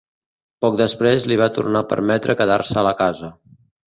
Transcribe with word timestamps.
Poc 0.65 0.77
després, 0.77 1.27
li 1.31 1.37
va 1.41 1.49
tornar 1.57 1.83
a 1.85 1.87
permetre 1.91 2.37
quedar-se 2.39 2.81
a 2.81 2.85
la 2.89 2.95
casa. 3.03 3.31